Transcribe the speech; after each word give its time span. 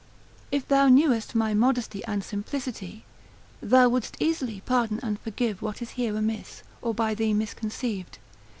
If 0.51 0.67
thou 0.67 0.87
knewest 0.87 1.35
my 1.35 1.53
modesty 1.53 2.03
and 2.05 2.23
simplicity, 2.23 3.05
thou 3.61 3.87
wouldst 3.89 4.17
easily 4.19 4.61
pardon 4.65 4.99
and 5.03 5.19
forgive 5.19 5.61
what 5.61 5.79
is 5.79 5.91
here 5.91 6.17
amiss, 6.17 6.63
or 6.81 6.95
by 6.95 7.13
thee 7.13 7.35
misconceived. 7.35 8.17